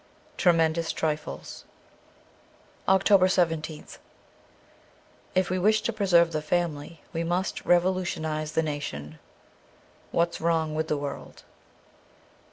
'Tremendous 0.45 0.91
Trifles.' 0.91 1.63
322 2.87 2.93
OCTOBER 2.95 3.27
17th 3.61 3.97
IF 5.35 5.49
we 5.51 5.59
wish 5.59 5.83
to 5.83 5.93
preserve 5.93 6.31
the 6.31 6.41
family 6.41 7.03
we 7.13 7.23
must 7.23 7.63
revolutionize 7.65 8.53
the 8.53 8.63
nation.' 8.63 9.19
What's 10.11 10.41
Wrong 10.41 10.75
mth 10.75 10.87
the 10.87 10.97
World.' 10.97 11.43